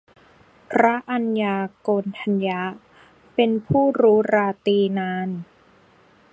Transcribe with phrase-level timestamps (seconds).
[0.71, 2.61] พระอัญญาโกณฑัญญะ
[3.35, 5.29] เป็นผู้รู้ราตรีนาน